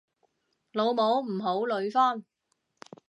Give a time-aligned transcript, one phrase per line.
[0.71, 2.25] 老母唔好呂方